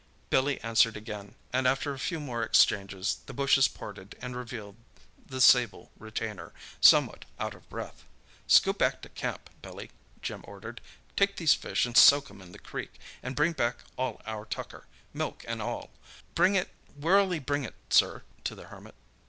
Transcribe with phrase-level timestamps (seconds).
[0.31, 4.75] Billy answered again, and after a few more exchanges, the bushes parted and revealed
[5.27, 8.03] the sable retainer, somewhat out of breath.
[8.47, 9.91] "Scoot back to camp, Billy,"
[10.23, 10.81] Jim ordered.
[11.15, 15.45] "Take these fish and soak 'em in the creek, and bring back all our tucker—milk
[15.47, 15.91] and all.
[16.33, 18.95] Bring it—Where'll he bring it, sir?" to the Hermit.